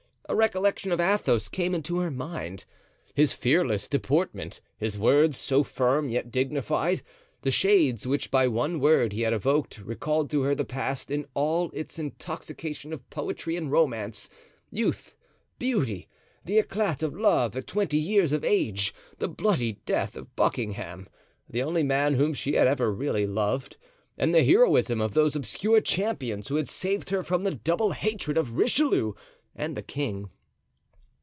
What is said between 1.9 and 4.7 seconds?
her mind. His fearless deportment,